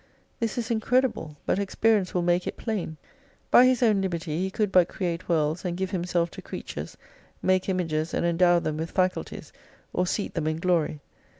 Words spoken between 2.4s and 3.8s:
it plain. By